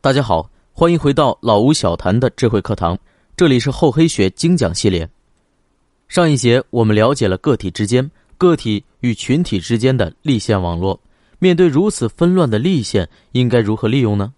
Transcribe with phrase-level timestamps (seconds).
[0.00, 2.96] 大家好，欢迎回到老吴小谈的智慧课堂，
[3.36, 5.10] 这里是厚黑学精讲系列。
[6.06, 10.98] 上一节我们了解了个体之间、个体与群体之间的立线网络，
[11.40, 14.32] 面对如此纷乱的立线，应该如何利用呢？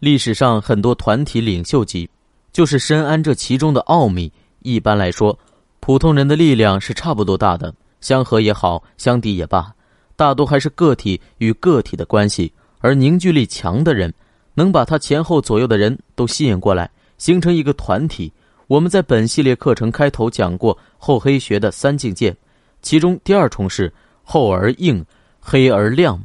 [0.00, 2.06] 历史上很多团体领袖级，
[2.52, 4.30] 就是深谙这其中的奥秘。
[4.58, 5.36] 一般来说，
[5.80, 9.74] 普通人的力量是差不多大的，相合也好，相抵也罢，
[10.14, 14.12] 大多还是个体与个体的关系，而凝聚力强的人。
[14.54, 18.32] 能把他前后左右的人都吸引过来，形成一个团体。
[18.66, 22.34] 我们在本系列课程开头讲过厚黑学的三境界，
[22.82, 23.92] 其中第二重是
[24.22, 25.04] 厚而硬，
[25.40, 26.22] 黑而亮，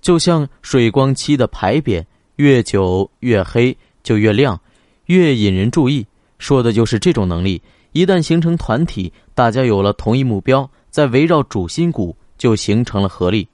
[0.00, 2.04] 就像水光漆的牌匾，
[2.36, 4.60] 越久越黑就越亮，
[5.06, 6.06] 越引人注意。
[6.38, 7.62] 说的就是这种能力。
[7.92, 13.48] 一旦形成团体，大家有了同一目标，在围绕主心骨，就形成了合力。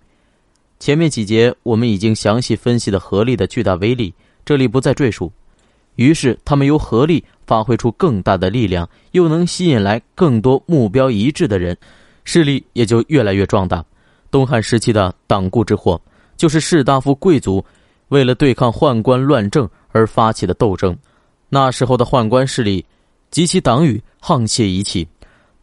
[0.82, 4.12] 前面几节我们已经详细分析了合力的巨大威力，
[4.44, 5.30] 这里不再赘述。
[5.94, 11.78] 于是他们由合力发挥出更大的力量，又能吸引来更多目标一致的人，
[12.24, 13.84] 势力也就越来越壮大。
[14.28, 16.02] 东汉时期的党锢之祸，
[16.36, 17.64] 就是士大夫贵族
[18.08, 20.98] 为了对抗宦官乱政而发起的斗争。
[21.48, 22.84] 那时候的宦官势力
[23.30, 25.06] 及其党羽沆瀣一气，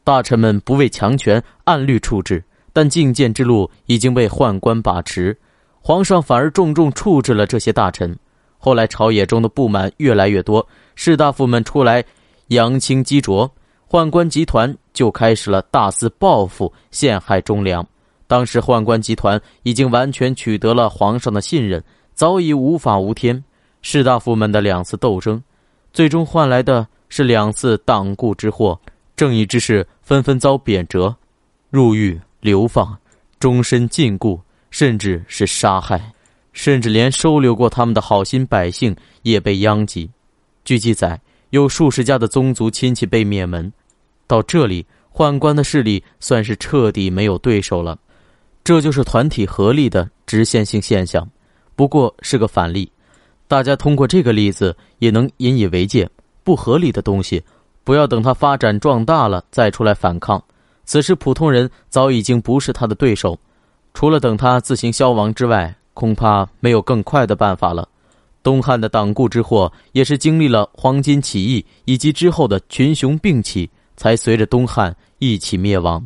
[0.06, 2.42] 大臣们不畏强权，按律处置。
[2.80, 5.38] 但进谏之路已经被宦官把持，
[5.82, 8.18] 皇上反而重重处置了这些大臣。
[8.58, 12.02] 后来朝野中的不满越来越多，士大夫们出来
[12.48, 13.52] 扬清激浊，
[13.90, 17.86] 宦官集团就开始了大肆报复、陷害忠良。
[18.28, 23.44] 当时宦官集团已经完全取得了皇上的信任，早已无法无天。
[23.82, 25.44] 士大夫们的两次斗争，
[25.92, 28.80] 最终换来的是两次党锢之祸，
[29.18, 31.14] 正义之士纷纷遭贬谪、
[31.70, 32.18] 入狱。
[32.40, 32.98] 流放、
[33.40, 34.40] 终身禁锢，
[34.72, 36.14] 甚至是杀害，
[36.54, 40.10] 甚至连收留过他们的好心百姓也被殃及。
[40.64, 43.72] 据记载，有数十家的宗族亲戚被灭门。
[44.28, 47.98] 到这里，宦官的势力算是彻底没有对手了。
[48.64, 51.28] 这就是团体合力的直线性现象，
[51.76, 52.92] 不过是个反例。
[53.48, 56.08] 大家通过这个例子也能引以为戒：
[56.44, 57.44] 不合理的东西，
[57.84, 60.40] 不要等它发展壮大了再出来反抗。
[60.90, 63.38] 此时，普通人早已经不是他的对手，
[63.94, 67.88] 除了等他自行消亡之外，恐怕没有更快的办法了。
[68.42, 76.04] 东汉的党锢之祸，也是经历了黄巾起义以及之后的群雄并起，才随着东汉一起灭亡。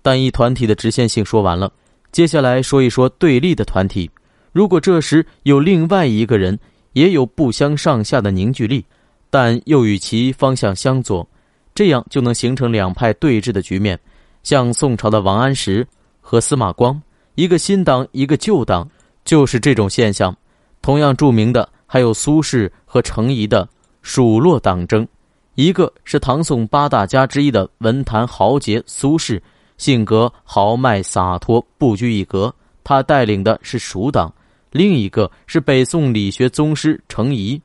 [0.00, 1.70] 单一团体的直线性说完了，
[2.10, 4.10] 接下来说一说对立的团体。
[4.52, 6.58] 如果这时有另外一个人，
[6.94, 8.82] 也有不相上下的凝聚力，
[9.28, 11.28] 但又与其方向相左。
[11.78, 13.96] 这样就能形成两派对峙的局面，
[14.42, 15.86] 像宋朝的王安石
[16.20, 17.00] 和司马光，
[17.36, 18.90] 一个新党，一个旧党，
[19.24, 20.36] 就是这种现象。
[20.82, 23.68] 同样著名的还有苏轼和程颐的
[24.02, 25.06] 蜀洛党争，
[25.54, 29.40] 一个是唐宋八大家之一的文坛豪杰苏轼，
[29.76, 32.52] 性格豪迈洒脱，不拘一格，
[32.82, 34.28] 他带领的是蜀党；
[34.72, 37.62] 另一个是北宋理学宗师程颐，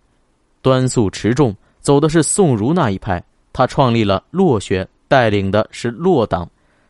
[0.61, 3.19] 端肃持重，走的是宋儒那一派。
[3.53, 6.49] 他创立了洛学，带领的是洛党，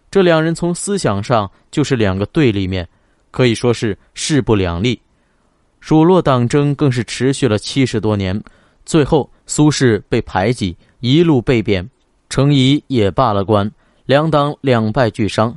[0.09, 2.87] 这两人从思想上就是两个对立面，
[3.29, 4.99] 可以说是势不两立。
[5.81, 8.41] 蜀洛党争更是持续了七十多年，
[8.85, 11.87] 最后苏轼被排挤，一路被贬，
[12.29, 13.69] 程颐也罢了官，
[14.05, 15.53] 两党两败俱伤，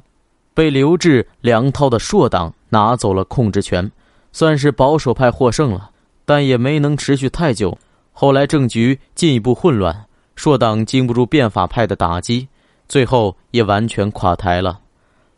[0.53, 3.89] 被刘志、梁涛的朔党拿走了控制权，
[4.33, 5.91] 算是保守派获胜了，
[6.25, 7.79] 但也没能持续太久。
[8.13, 10.06] 后来政局进一步混乱。
[10.37, 12.47] 硕党经不住变法派的打击，
[12.89, 14.79] 最后也完全垮台了。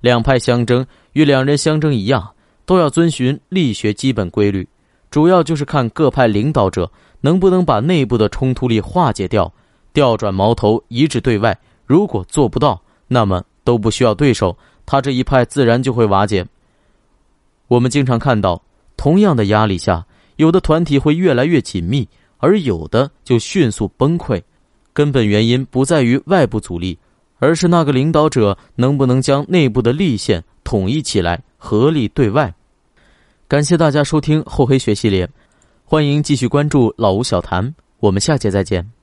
[0.00, 2.28] 两派相争，与两人相争一样，
[2.66, 4.68] 都要遵循力学基本规律，
[5.10, 9.50] 主要就是看各派领导者能不能把内部的冲突力化解掉，
[9.92, 11.58] 调转矛头，一致对外。
[11.86, 16.44] 如果做不到，那么都不需要对手，他这一派自然就会瓦解。
[17.66, 18.60] 我们经常看到，
[18.96, 20.04] 同样的压力下，
[20.36, 22.06] 有的团体会越来越紧密，
[22.38, 24.42] 而有的就迅速崩溃。
[24.98, 26.98] 根本原因不在于外部阻力，
[27.38, 32.52] 而是那个领导者能不能将内部的力线统一起来，合力对外。
[33.46, 35.30] 感谢大家收听厚黑学系列，
[35.84, 38.97] 欢迎继续关注老吴小谈，我们下节再见。